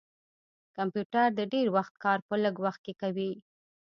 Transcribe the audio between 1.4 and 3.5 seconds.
ډير وخت کار په لږ وخت کښې کوي